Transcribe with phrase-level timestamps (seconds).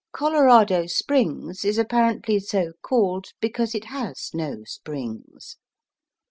[0.13, 5.57] Colorado Springs is apparently so called because it has no springs.